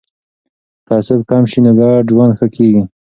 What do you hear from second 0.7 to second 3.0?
که تعصب کم سي نو ګډ ژوند ښه کیږي.